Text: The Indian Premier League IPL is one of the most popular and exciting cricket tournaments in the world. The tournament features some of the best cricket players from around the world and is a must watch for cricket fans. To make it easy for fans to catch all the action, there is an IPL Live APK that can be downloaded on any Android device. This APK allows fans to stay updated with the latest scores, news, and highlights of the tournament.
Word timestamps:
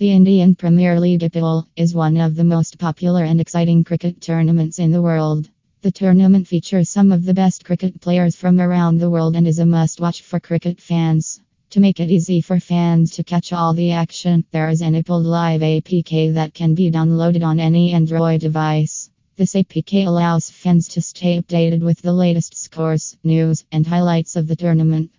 The 0.00 0.12
Indian 0.12 0.54
Premier 0.54 0.98
League 0.98 1.20
IPL 1.20 1.66
is 1.76 1.94
one 1.94 2.16
of 2.16 2.34
the 2.34 2.42
most 2.42 2.78
popular 2.78 3.22
and 3.22 3.38
exciting 3.38 3.84
cricket 3.84 4.22
tournaments 4.22 4.78
in 4.78 4.92
the 4.92 5.02
world. 5.02 5.50
The 5.82 5.90
tournament 5.90 6.48
features 6.48 6.88
some 6.88 7.12
of 7.12 7.26
the 7.26 7.34
best 7.34 7.66
cricket 7.66 8.00
players 8.00 8.34
from 8.34 8.58
around 8.58 8.96
the 8.96 9.10
world 9.10 9.36
and 9.36 9.46
is 9.46 9.58
a 9.58 9.66
must 9.66 10.00
watch 10.00 10.22
for 10.22 10.40
cricket 10.40 10.80
fans. 10.80 11.42
To 11.72 11.80
make 11.80 12.00
it 12.00 12.10
easy 12.10 12.40
for 12.40 12.58
fans 12.58 13.10
to 13.16 13.24
catch 13.24 13.52
all 13.52 13.74
the 13.74 13.90
action, 13.90 14.42
there 14.52 14.70
is 14.70 14.80
an 14.80 14.94
IPL 14.94 15.22
Live 15.22 15.60
APK 15.60 16.32
that 16.32 16.54
can 16.54 16.74
be 16.74 16.90
downloaded 16.90 17.44
on 17.44 17.60
any 17.60 17.92
Android 17.92 18.40
device. 18.40 19.10
This 19.36 19.52
APK 19.52 20.06
allows 20.06 20.48
fans 20.48 20.88
to 20.88 21.02
stay 21.02 21.38
updated 21.38 21.82
with 21.82 22.00
the 22.00 22.14
latest 22.14 22.56
scores, 22.56 23.18
news, 23.22 23.66
and 23.70 23.86
highlights 23.86 24.34
of 24.34 24.46
the 24.46 24.56
tournament. 24.56 25.10